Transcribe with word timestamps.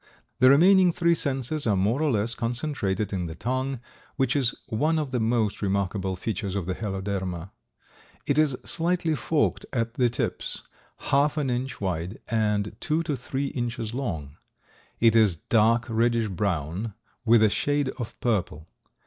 The 0.39 0.49
remaining 0.49 0.91
three 0.91 1.13
senses 1.13 1.67
are 1.67 1.75
more 1.77 2.01
or 2.01 2.09
less 2.09 2.33
concentrated 2.33 3.13
in 3.13 3.27
the 3.27 3.35
tongue 3.35 3.79
which 4.15 4.35
is 4.35 4.55
one 4.65 4.97
of 4.97 5.11
the 5.11 5.19
most 5.19 5.61
remarkable 5.61 6.15
features 6.15 6.55
of 6.55 6.65
the 6.65 6.73
Heloderma. 6.73 7.51
It 8.25 8.39
is 8.39 8.57
slightly 8.65 9.13
forked 9.13 9.67
at 9.71 9.93
the 9.93 10.09
tips, 10.09 10.63
half 11.11 11.37
an 11.37 11.51
inch 11.51 11.79
wide 11.79 12.17
and 12.29 12.75
two 12.79 13.03
to 13.03 13.15
three 13.15 13.49
inches 13.49 13.93
long; 13.93 14.37
it 14.99 15.15
is 15.15 15.35
dark 15.35 15.85
reddish 15.87 16.29
brown 16.29 16.95
with 17.23 17.43
a 17.43 17.49
shade 17.49 17.89
of 17.99 18.19
purple. 18.21 18.65